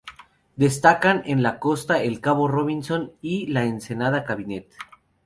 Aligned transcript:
Destacan 0.55 1.21
en 1.27 1.43
la 1.43 1.59
costa 1.59 2.01
el 2.01 2.21
cabo 2.21 2.47
Robinson 2.47 3.11
y 3.21 3.45
la 3.53 3.65
ensenada 3.65 4.23
Cabinet. 4.23 4.67